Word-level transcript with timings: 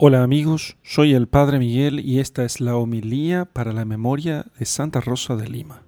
Hola 0.00 0.22
amigos, 0.22 0.76
soy 0.84 1.12
el 1.12 1.26
Padre 1.26 1.58
Miguel 1.58 1.98
y 1.98 2.20
esta 2.20 2.44
es 2.44 2.60
la 2.60 2.76
homilía 2.76 3.46
para 3.46 3.72
la 3.72 3.84
memoria 3.84 4.46
de 4.56 4.64
Santa 4.64 5.00
Rosa 5.00 5.34
de 5.34 5.48
Lima. 5.48 5.82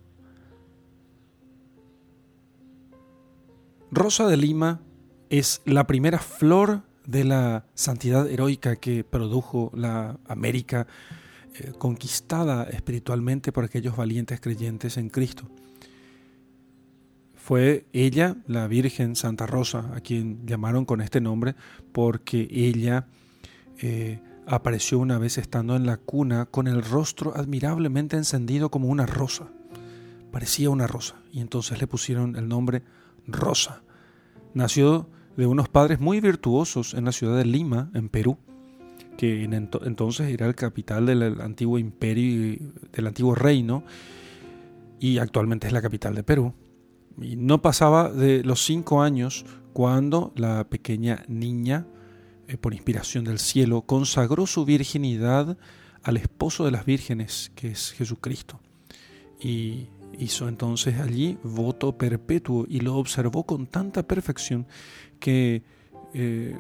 Rosa 3.92 4.26
de 4.26 4.36
Lima 4.36 4.80
es 5.28 5.62
la 5.64 5.86
primera 5.86 6.18
flor 6.18 6.82
de 7.06 7.22
la 7.22 7.66
santidad 7.74 8.28
heroica 8.28 8.74
que 8.74 9.04
produjo 9.04 9.70
la 9.76 10.18
América 10.26 10.88
eh, 11.54 11.70
conquistada 11.78 12.64
espiritualmente 12.64 13.52
por 13.52 13.62
aquellos 13.62 13.96
valientes 13.96 14.40
creyentes 14.40 14.96
en 14.96 15.08
Cristo. 15.08 15.48
Fue 17.36 17.86
ella, 17.92 18.38
la 18.48 18.66
Virgen 18.66 19.14
Santa 19.14 19.46
Rosa, 19.46 19.92
a 19.94 20.00
quien 20.00 20.44
llamaron 20.48 20.84
con 20.84 21.00
este 21.00 21.20
nombre 21.20 21.54
porque 21.92 22.48
ella 22.50 23.06
eh, 23.80 24.20
apareció 24.46 24.98
una 24.98 25.18
vez 25.18 25.38
estando 25.38 25.76
en 25.76 25.86
la 25.86 25.96
cuna 25.96 26.46
con 26.46 26.66
el 26.66 26.82
rostro 26.82 27.36
admirablemente 27.36 28.16
encendido 28.16 28.70
como 28.70 28.88
una 28.88 29.06
rosa. 29.06 29.48
Parecía 30.30 30.70
una 30.70 30.86
rosa 30.86 31.16
y 31.32 31.40
entonces 31.40 31.80
le 31.80 31.86
pusieron 31.86 32.36
el 32.36 32.48
nombre 32.48 32.82
Rosa. 33.26 33.82
Nació 34.54 35.08
de 35.36 35.46
unos 35.46 35.68
padres 35.68 36.00
muy 36.00 36.20
virtuosos 36.20 36.94
en 36.94 37.04
la 37.04 37.12
ciudad 37.12 37.36
de 37.36 37.44
Lima, 37.44 37.90
en 37.94 38.08
Perú, 38.08 38.38
que 39.16 39.44
en 39.44 39.52
entonces 39.54 40.32
era 40.32 40.46
el 40.46 40.54
capital 40.54 41.06
del 41.06 41.40
antiguo 41.40 41.78
imperio, 41.78 42.58
del 42.92 43.06
antiguo 43.06 43.34
reino, 43.34 43.84
y 44.98 45.18
actualmente 45.18 45.66
es 45.66 45.72
la 45.72 45.82
capital 45.82 46.14
de 46.14 46.22
Perú. 46.22 46.54
No 47.16 47.62
pasaba 47.62 48.10
de 48.10 48.42
los 48.44 48.64
cinco 48.64 49.02
años 49.02 49.44
cuando 49.72 50.32
la 50.36 50.64
pequeña 50.68 51.24
niña 51.28 51.86
por 52.58 52.74
inspiración 52.74 53.24
del 53.24 53.38
cielo, 53.38 53.82
consagró 53.82 54.46
su 54.46 54.64
virginidad 54.64 55.56
al 56.02 56.16
esposo 56.16 56.64
de 56.64 56.70
las 56.70 56.84
vírgenes, 56.84 57.52
que 57.54 57.68
es 57.68 57.92
Jesucristo. 57.92 58.60
Y 59.40 59.88
hizo 60.18 60.48
entonces 60.48 60.98
allí 60.98 61.38
voto 61.42 61.96
perpetuo 61.96 62.66
y 62.68 62.80
lo 62.80 62.96
observó 62.96 63.44
con 63.44 63.66
tanta 63.66 64.02
perfección 64.02 64.66
que 65.18 65.62
eh, 66.14 66.56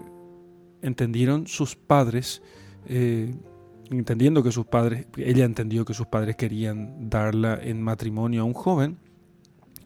entendieron 0.82 1.46
sus 1.46 1.76
padres, 1.76 2.42
eh, 2.86 3.34
entendiendo 3.90 4.42
que 4.42 4.52
sus 4.52 4.66
padres, 4.66 5.06
ella 5.16 5.44
entendió 5.44 5.84
que 5.84 5.94
sus 5.94 6.06
padres 6.06 6.36
querían 6.36 7.10
darla 7.10 7.58
en 7.60 7.82
matrimonio 7.82 8.42
a 8.42 8.44
un 8.44 8.54
joven, 8.54 8.98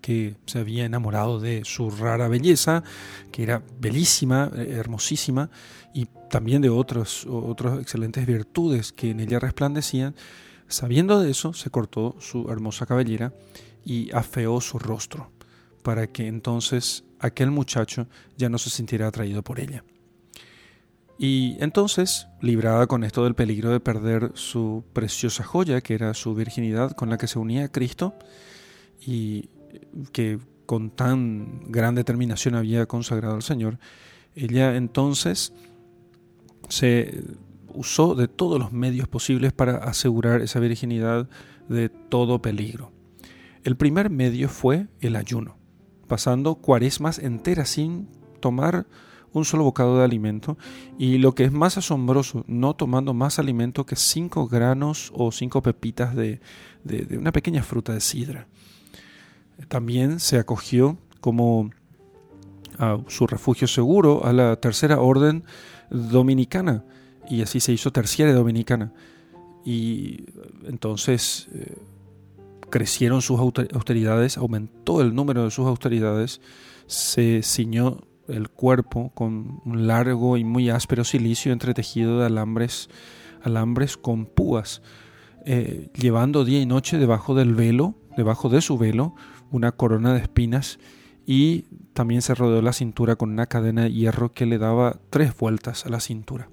que 0.05 0.37
se 0.45 0.59
había 0.59 0.85
enamorado 0.85 1.41
de 1.41 1.65
su 1.65 1.91
rara 1.91 2.29
belleza, 2.29 2.85
que 3.33 3.43
era 3.43 3.63
bellísima, 3.81 4.51
eh, 4.55 4.75
hermosísima, 4.79 5.49
y 5.95 6.09
también 6.29 6.61
de 6.61 6.69
otras 6.69 7.25
otras 7.25 7.81
excelentes 7.81 8.27
virtudes 8.27 8.93
que 8.93 9.13
en 9.13 9.21
ella 9.21 9.39
resplandecían. 9.39 10.15
Sabiendo 10.69 11.21
de 11.21 11.31
eso, 11.31 11.55
se 11.55 11.71
cortó 11.71 12.17
su 12.19 12.51
hermosa 12.51 12.85
cabellera 12.85 13.33
y 13.83 14.15
afeó 14.15 14.61
su 14.61 14.79
rostro, 14.79 15.31
para 15.83 16.07
que 16.07 16.27
entonces 16.27 17.05
aquel 17.19 17.51
muchacho 17.51 18.07
ya 18.37 18.51
no 18.51 18.59
se 18.59 18.69
sintiera 18.69 19.07
atraído 19.07 19.43
por 19.43 19.59
ella. 19.59 19.85
Y 21.19 21.57
entonces, 21.61 22.27
librada 22.43 22.87
con 22.89 23.05
esto 23.05 23.25
del 23.25 23.35
peligro 23.35 23.71
de 23.71 23.81
perder 23.81 24.33
su 24.35 24.85
preciosa 24.93 25.45
joya, 25.45 25.81
que 25.81 25.95
era 25.95 26.13
su 26.13 26.35
virginidad 26.35 26.93
con 26.93 27.09
la 27.09 27.17
que 27.17 27.27
se 27.27 27.39
unía 27.39 27.65
a 27.65 27.73
Cristo, 27.73 28.15
y 29.07 29.49
que 30.13 30.39
con 30.67 30.91
tan 30.91 31.71
gran 31.71 31.95
determinación 31.95 32.55
había 32.55 32.87
consagrado 32.87 33.35
al 33.35 33.43
Señor, 33.43 33.79
ella 34.35 34.77
entonces 34.77 35.53
se 36.69 37.23
usó 37.73 38.15
de 38.15 38.29
todos 38.29 38.59
los 38.59 38.73
medios 38.73 39.09
posibles 39.09 39.53
para 39.53 39.77
asegurar 39.77 40.41
esa 40.41 40.61
virginidad 40.61 41.29
de 41.69 41.89
todo 41.89 42.41
peligro. 42.41 42.93
El 43.63 43.77
primer 43.77 44.11
medio 44.11 44.49
fue 44.49 44.89
el 45.01 45.17
ayuno, 45.17 45.57
pasando 46.07 46.57
cuaresmas 46.57 47.19
enteras 47.19 47.71
sin 47.71 48.09
tomar 48.41 48.87
un 49.33 49.45
solo 49.45 49.65
bocado 49.65 49.99
de 49.99 50.05
alimento 50.05 50.57
y 50.97 51.19
lo 51.19 51.35
que 51.35 51.45
es 51.45 51.53
más 51.53 51.77
asombroso, 51.77 52.45
no 52.47 52.75
tomando 52.75 53.15
más 53.15 53.39
alimento 53.39 53.85
que 53.85 53.97
cinco 53.97 54.47
granos 54.47 55.11
o 55.15 55.33
cinco 55.33 55.61
pepitas 55.61 56.15
de, 56.15 56.41
de 56.85 57.19
una 57.19 57.33
pequeña 57.33 57.63
fruta 57.63 57.93
de 57.93 58.01
sidra 58.01 58.47
también 59.69 60.21
se 60.21 60.39
acogió 60.39 60.99
como 61.21 61.71
a 62.79 62.99
su 63.09 63.27
refugio 63.27 63.69
seguro 63.69 64.25
a 64.25 64.33
la 64.33 64.57
tercera 64.57 65.01
orden 65.01 65.45
dominicana 65.91 66.85
y 67.29 67.43
así 67.43 67.61
se 67.61 67.73
hizo 67.73 67.91
terciaria 67.93 68.35
dominicana. 68.35 68.93
Y 69.65 70.27
entonces 70.67 71.49
eh, 71.55 71.77
crecieron 72.71 73.23
sus 73.23 73.41
austeridades, 73.41 74.37
aumentó 74.37 75.01
el 75.01 75.15
número 75.15 75.45
de 75.45 75.51
sus 75.51 75.67
austeridades, 75.67 76.41
se 76.87 77.43
ciñó 77.43 78.03
el 78.29 78.51
cuerpo 78.51 79.11
con 79.15 79.61
un 79.65 79.87
largo 79.87 80.37
y 80.37 80.45
muy 80.45 80.71
áspero 80.71 81.05
silicio 81.05 81.53
entretejido 81.53 82.21
de 82.21 82.27
alambres, 82.27 82.89
alambres 83.43 83.97
con 83.97 84.27
púas, 84.27 84.83
eh, 85.47 85.91
llevando 85.95 86.45
día 86.45 86.61
y 86.61 86.67
noche 86.67 86.99
debajo 86.99 87.35
del 87.35 87.55
velo, 87.55 87.95
debajo 88.17 88.49
de 88.49 88.61
su 88.61 88.79
velo, 88.79 89.15
una 89.55 89.71
corona 89.71 90.13
de 90.13 90.21
espinas 90.21 90.81
y 91.27 91.63
también 91.93 92.23
se 92.23 92.35
rodeó 92.35 92.61
la 92.61 92.73
cintura 92.73 93.15
con 93.15 93.31
una 93.31 93.47
cadena 93.47 93.85
de 93.85 93.93
hierro 93.93 94.33
que 94.33 94.47
le 94.47 94.59
daba 94.59 94.99
tres 95.11 95.37
vueltas 95.37 95.87
a 95.87 95.91
la 95.91 96.01
cintura. 96.01 96.49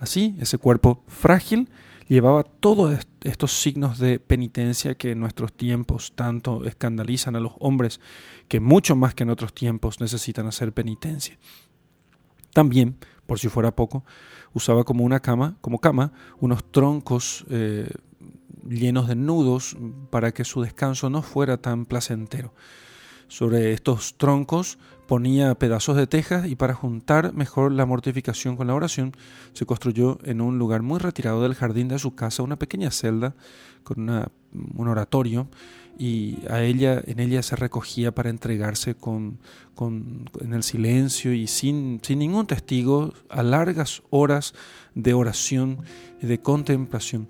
Así, 0.00 0.34
ese 0.40 0.56
cuerpo 0.56 1.04
frágil 1.06 1.68
llevaba 2.08 2.42
todos 2.42 3.06
estos 3.20 3.52
signos 3.52 3.98
de 3.98 4.18
penitencia 4.18 4.94
que 4.94 5.10
en 5.10 5.20
nuestros 5.20 5.52
tiempos 5.52 6.14
tanto 6.14 6.64
escandalizan 6.64 7.36
a 7.36 7.40
los 7.40 7.52
hombres, 7.60 8.00
que 8.48 8.60
mucho 8.60 8.96
más 8.96 9.14
que 9.14 9.24
en 9.24 9.30
otros 9.30 9.52
tiempos 9.52 10.00
necesitan 10.00 10.46
hacer 10.46 10.72
penitencia. 10.72 11.38
También, 12.54 12.96
por 13.26 13.38
si 13.38 13.48
fuera 13.48 13.76
poco, 13.76 14.04
usaba 14.54 14.84
como 14.84 15.04
una 15.04 15.20
cama, 15.20 15.56
como 15.60 15.80
cama, 15.80 16.12
unos 16.40 16.64
troncos 16.70 17.44
eh, 17.50 17.90
llenos 18.72 19.08
de 19.08 19.14
nudos 19.14 19.76
para 20.10 20.32
que 20.32 20.44
su 20.44 20.62
descanso 20.62 21.10
no 21.10 21.22
fuera 21.22 21.58
tan 21.58 21.84
placentero. 21.84 22.52
Sobre 23.28 23.72
estos 23.72 24.14
troncos 24.18 24.78
ponía 25.06 25.54
pedazos 25.54 25.96
de 25.96 26.06
tejas 26.06 26.46
y 26.46 26.54
para 26.54 26.74
juntar 26.74 27.32
mejor 27.32 27.72
la 27.72 27.86
mortificación 27.86 28.56
con 28.56 28.66
la 28.66 28.74
oración 28.74 29.12
se 29.54 29.64
construyó 29.64 30.18
en 30.24 30.40
un 30.40 30.58
lugar 30.58 30.82
muy 30.82 30.98
retirado 30.98 31.42
del 31.42 31.54
jardín 31.54 31.88
de 31.88 31.98
su 31.98 32.14
casa 32.14 32.42
una 32.42 32.58
pequeña 32.58 32.90
celda 32.90 33.34
con 33.84 34.08
un 34.10 34.88
oratorio 34.88 35.48
y 35.98 36.38
a 36.48 36.62
ella, 36.62 37.02
en 37.06 37.20
ella 37.20 37.42
se 37.42 37.56
recogía 37.56 38.14
para 38.14 38.30
entregarse 38.30 38.94
con, 38.94 39.38
con, 39.74 40.30
en 40.40 40.52
el 40.52 40.62
silencio 40.62 41.32
y 41.32 41.46
sin, 41.46 42.00
sin 42.02 42.18
ningún 42.18 42.46
testigo 42.46 43.12
a 43.28 43.42
largas 43.42 44.02
horas 44.10 44.54
de 44.94 45.14
oración 45.14 45.78
y 46.20 46.26
de 46.26 46.40
contemplación 46.40 47.28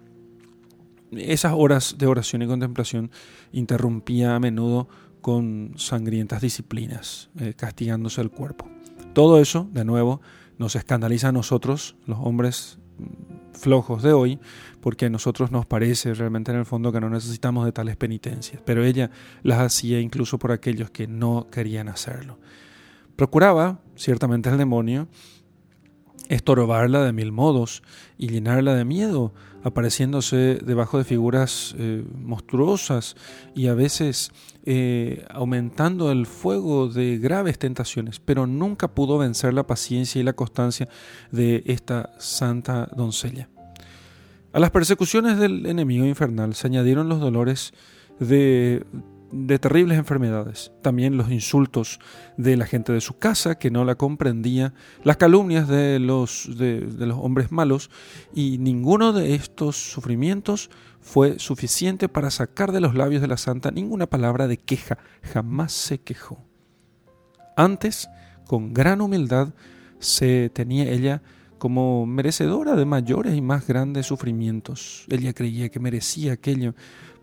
esas 1.17 1.53
horas 1.57 1.97
de 1.99 2.07
oración 2.07 2.43
y 2.43 2.47
contemplación 2.47 3.11
interrumpía 3.53 4.35
a 4.35 4.41
menudo 4.41 4.89
con 5.21 5.73
sangrientas 5.77 6.43
disciplinas, 6.43 7.31
eh, 7.39 7.55
castigándose 7.55 8.21
el 8.21 8.31
cuerpo. 8.31 8.69
Todo 9.13 9.41
eso, 9.41 9.69
de 9.73 9.85
nuevo, 9.85 10.21
nos 10.59 10.77
escandaliza 10.77 11.29
a 11.29 11.33
nosotros, 11.33 11.97
los 12.07 12.19
hombres 12.21 12.79
mm, 12.99 13.59
flojos 13.59 14.03
de 14.03 14.13
hoy, 14.13 14.39
porque 14.81 15.07
a 15.07 15.11
nosotros 15.11 15.53
nos 15.53 15.67
parece 15.67 16.15
realmente 16.15 16.51
en 16.51 16.59
el 16.59 16.67
fondo 16.67 16.93
que 16.93 17.01
no 17.01 17.09
necesitamos 17.09 17.65
de 17.65 17.73
tales 17.73 17.97
penitencias, 17.97 18.61
pero 18.65 18.85
ella 18.85 19.11
las 19.43 19.61
hacía 19.61 20.01
incluso 20.01 20.39
por 20.39 20.51
aquellos 20.51 20.91
que 20.91 21.07
no 21.07 21.47
querían 21.51 21.89
hacerlo. 21.89 22.39
Procuraba, 23.15 23.81
ciertamente 23.95 24.49
el 24.49 24.59
demonio, 24.59 25.09
estorbarla 26.29 27.05
de 27.05 27.13
mil 27.13 27.33
modos 27.33 27.83
y 28.19 28.29
llenarla 28.29 28.75
de 28.75 28.85
miedo, 28.85 29.33
apareciéndose 29.63 30.59
debajo 30.65 30.99
de 30.99 31.05
figuras 31.05 31.75
eh, 31.79 32.05
monstruosas 32.15 33.17
y 33.55 33.69
a 33.69 33.75
veces 33.75 34.33
eh, 34.65 35.25
aumentando 35.31 36.11
el 36.11 36.27
fuego 36.27 36.89
de 36.89 37.19
graves 37.19 37.59
tentaciones, 37.59 38.21
pero 38.21 38.47
nunca 38.47 38.89
pudo 38.89 39.19
vencer 39.19 39.55
la 39.55 39.67
paciencia 39.67 40.21
y 40.21 40.25
la 40.25 40.33
constancia 40.33 40.89
de 41.31 41.63
esta 41.67 42.11
santa 42.19 42.89
doncella. 42.97 43.49
A 44.53 44.61
las 44.61 44.71
persecuciones 44.71 45.39
del 45.39 45.67
enemigo 45.67 46.05
infernal 46.05 46.55
se 46.55 46.67
añadieron 46.67 47.09
los 47.09 47.21
dolores 47.21 47.73
de 48.21 48.85
de 49.33 49.59
terribles 49.59 49.99
enfermedades, 49.99 50.73
también 50.83 51.17
los 51.17 51.31
insultos 51.31 51.99
de 52.37 52.57
la 52.57 52.67
gente 52.67 52.93
de 52.93 53.01
su 53.01 53.19
casa 53.19 53.57
que 53.57 53.71
no 53.71 53.85
la 53.85 53.95
comprendía, 53.95 54.75
las 55.03 55.17
calumnias 55.17 55.67
de 55.69 55.99
los, 55.99 56.51
de, 56.57 56.81
los 56.99 57.19
hombres 57.19 57.51
malos, 57.51 57.91
y 58.35 58.59
ninguno 58.59 59.13
de 59.13 59.35
estos 59.35 59.77
sufrimientos 59.77 60.71
fue 61.01 61.39
suficiente 61.39 62.09
para 62.09 62.31
sacar 62.31 62.73
de 62.73 62.81
los 62.81 62.95
labios 62.95 63.23
de 63.23 63.29
la 63.29 63.39
santa 63.39 63.71
ninguna 63.71 64.07
palabra 64.07 64.47
de 64.47 64.59
queja, 64.59 64.99
jamás 65.23 65.73
se 65.73 65.99
quejó. 65.99 66.45
Antes, 67.57 68.09
con 68.47 68.75
gran 68.75 69.01
humildad, 69.01 69.55
se 69.99 70.51
tenía 70.51 70.91
ella 70.91 71.23
como 71.59 72.07
merecedora 72.07 72.75
de 72.75 72.85
mayores 72.85 73.35
y 73.37 73.41
más 73.41 73.67
grandes 73.67 74.07
sufrimientos. 74.07 75.07
Ella 75.09 75.33
creía 75.33 75.69
que 75.69 75.79
merecía 75.79 76.33
aquello 76.33 76.75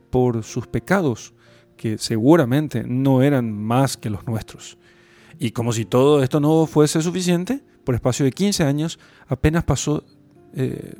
por 0.10 0.44
sus 0.44 0.66
pecados, 0.66 1.34
que 1.80 1.98
seguramente 1.98 2.84
no 2.84 3.22
eran 3.22 3.54
más 3.54 3.96
que 3.96 4.10
los 4.10 4.28
nuestros. 4.28 4.78
Y 5.40 5.52
como 5.52 5.72
si 5.72 5.86
todo 5.86 6.22
esto 6.22 6.42
no 6.42 6.66
fuese 6.66 7.02
suficiente, 7.02 7.64
por 7.86 7.96
espacio 7.96 8.26
de 8.26 8.34
15 8.34 8.66
años 8.66 9.00
apenas 9.30 9.64
pasó 9.64 10.04
eh, 10.54 10.96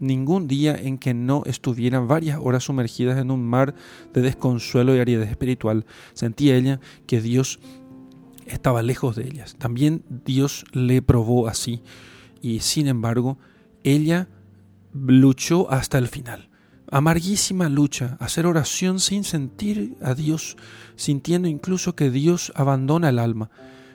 ningún 0.00 0.48
día 0.48 0.74
en 0.74 0.98
que 0.98 1.14
no 1.14 1.44
estuvieran 1.46 2.08
varias 2.08 2.40
horas 2.42 2.64
sumergidas 2.64 3.16
en 3.16 3.30
un 3.30 3.46
mar 3.46 3.76
de 4.12 4.22
desconsuelo 4.22 4.96
y 4.96 4.98
aridez 4.98 5.30
espiritual. 5.30 5.86
Sentía 6.14 6.56
ella 6.56 6.80
que 7.06 7.20
Dios 7.20 7.60
estaba 8.46 8.82
lejos 8.82 9.14
de 9.14 9.28
ellas. 9.28 9.54
También 9.56 10.02
Dios 10.24 10.64
le 10.72 11.00
probó 11.00 11.46
así. 11.46 11.80
Y 12.40 12.58
sin 12.58 12.88
embargo, 12.88 13.38
ella 13.84 14.26
luchó 14.92 15.70
hasta 15.70 15.98
el 15.98 16.08
final. 16.08 16.48
Amarguísima 16.94 17.70
lucha, 17.70 18.18
hacer 18.20 18.44
oración 18.44 19.00
sin 19.00 19.24
sentir 19.24 19.96
a 20.02 20.12
Dios, 20.12 20.58
sintiendo 20.94 21.48
incluso 21.48 21.96
que 21.96 22.10
Dios 22.10 22.52
abandona 22.54 23.08
el 23.08 23.18
alma. 23.18 23.50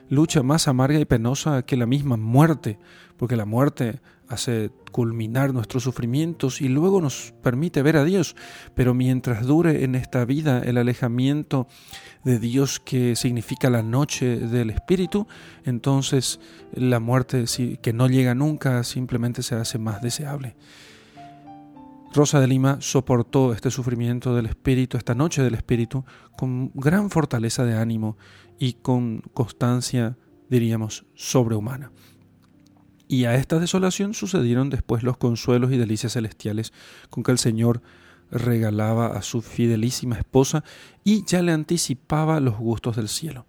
Lucha 0.08 0.42
más 0.42 0.66
amarga 0.66 0.98
y 0.98 1.04
penosa 1.04 1.62
que 1.62 1.76
la 1.76 1.86
misma 1.86 2.16
muerte, 2.16 2.76
porque 3.16 3.36
la 3.36 3.44
muerte 3.44 4.00
hace 4.26 4.72
culminar 4.90 5.54
nuestros 5.54 5.84
sufrimientos 5.84 6.60
y 6.60 6.66
luego 6.66 7.00
nos 7.00 7.34
permite 7.40 7.82
ver 7.82 7.98
a 7.98 8.04
Dios. 8.04 8.34
Pero 8.74 8.94
mientras 8.94 9.46
dure 9.46 9.84
en 9.84 9.94
esta 9.94 10.24
vida 10.24 10.58
el 10.58 10.76
alejamiento 10.76 11.68
de 12.24 12.40
Dios 12.40 12.80
que 12.80 13.14
significa 13.14 13.70
la 13.70 13.84
noche 13.84 14.40
del 14.40 14.70
Espíritu, 14.70 15.28
entonces 15.64 16.40
la 16.72 16.98
muerte 16.98 17.44
que 17.80 17.92
no 17.92 18.08
llega 18.08 18.34
nunca 18.34 18.82
simplemente 18.82 19.44
se 19.44 19.54
hace 19.54 19.78
más 19.78 20.02
deseable. 20.02 20.56
Rosa 22.14 22.40
de 22.40 22.46
Lima 22.46 22.78
soportó 22.80 23.52
este 23.52 23.70
sufrimiento 23.70 24.34
del 24.34 24.46
Espíritu, 24.46 24.96
esta 24.96 25.14
noche 25.14 25.42
del 25.42 25.54
Espíritu, 25.54 26.04
con 26.36 26.70
gran 26.74 27.10
fortaleza 27.10 27.64
de 27.64 27.76
ánimo 27.76 28.16
y 28.58 28.74
con 28.74 29.20
constancia, 29.34 30.16
diríamos, 30.48 31.04
sobrehumana. 31.14 31.92
Y 33.08 33.24
a 33.24 33.34
esta 33.34 33.58
desolación 33.58 34.14
sucedieron 34.14 34.70
después 34.70 35.02
los 35.02 35.16
consuelos 35.16 35.72
y 35.72 35.76
delicias 35.76 36.14
celestiales 36.14 36.72
con 37.10 37.22
que 37.22 37.32
el 37.32 37.38
Señor 37.38 37.82
regalaba 38.30 39.08
a 39.08 39.22
su 39.22 39.40
fidelísima 39.40 40.16
esposa 40.18 40.64
y 41.04 41.24
ya 41.24 41.42
le 41.42 41.52
anticipaba 41.52 42.40
los 42.40 42.56
gustos 42.58 42.96
del 42.96 43.08
cielo. 43.08 43.46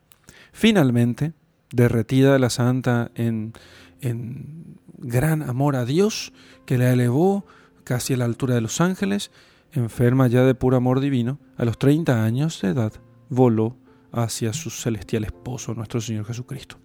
Finalmente, 0.52 1.34
derretida 1.72 2.40
la 2.40 2.50
santa 2.50 3.12
en, 3.16 3.54
en 4.02 4.78
gran 4.98 5.44
amor 5.44 5.76
a 5.76 5.86
Dios, 5.86 6.34
que 6.66 6.78
la 6.78 6.92
elevó 6.92 7.46
casi 7.90 8.14
a 8.14 8.18
la 8.18 8.26
altura 8.26 8.54
de 8.54 8.62
los 8.62 8.82
ángeles, 8.82 9.32
enferma 9.72 10.28
ya 10.28 10.44
de 10.44 10.54
puro 10.54 10.78
amor 10.78 11.00
divino, 11.00 11.40
a 11.58 11.66
los 11.66 11.80
30 11.80 12.24
años 12.24 12.62
de 12.62 12.68
edad, 12.68 12.94
voló 13.30 13.78
hacia 14.12 14.54
su 14.54 14.70
celestial 14.70 15.24
esposo, 15.24 15.74
nuestro 15.74 16.00
Señor 16.00 16.26
Jesucristo. 16.26 16.78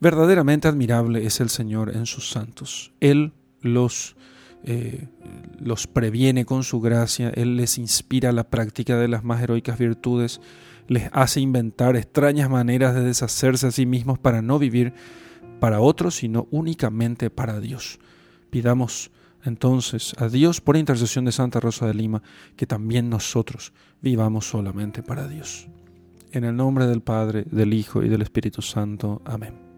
Verdaderamente 0.00 0.68
admirable 0.68 1.26
es 1.26 1.40
el 1.40 1.50
Señor 1.50 1.94
en 1.94 2.06
sus 2.06 2.30
santos. 2.30 2.94
Él 3.00 3.34
los, 3.60 4.16
eh, 4.64 5.06
los 5.58 5.86
previene 5.86 6.46
con 6.46 6.64
su 6.64 6.80
gracia, 6.80 7.28
Él 7.28 7.58
les 7.58 7.76
inspira 7.76 8.32
la 8.32 8.48
práctica 8.48 8.96
de 8.96 9.08
las 9.08 9.22
más 9.22 9.42
heroicas 9.42 9.78
virtudes, 9.78 10.40
les 10.88 11.10
hace 11.12 11.40
inventar 11.40 11.94
extrañas 11.94 12.48
maneras 12.48 12.94
de 12.94 13.02
deshacerse 13.02 13.66
a 13.66 13.70
sí 13.70 13.84
mismos 13.84 14.18
para 14.18 14.40
no 14.40 14.58
vivir 14.58 14.94
para 15.60 15.80
otros, 15.80 16.14
sino 16.14 16.48
únicamente 16.50 17.28
para 17.28 17.60
Dios. 17.60 17.98
Pidamos 18.48 19.10
entonces 19.44 20.14
a 20.18 20.28
Dios 20.28 20.60
por 20.60 20.76
intercesión 20.76 21.24
de 21.24 21.32
Santa 21.32 21.60
Rosa 21.60 21.86
de 21.86 21.94
Lima 21.94 22.22
que 22.56 22.66
también 22.66 23.08
nosotros 23.08 23.72
vivamos 24.00 24.48
solamente 24.48 25.02
para 25.02 25.28
Dios. 25.28 25.68
En 26.32 26.44
el 26.44 26.56
nombre 26.56 26.86
del 26.86 27.00
Padre, 27.00 27.44
del 27.50 27.74
Hijo 27.74 28.02
y 28.02 28.08
del 28.08 28.22
Espíritu 28.22 28.62
Santo. 28.62 29.20
Amén. 29.24 29.69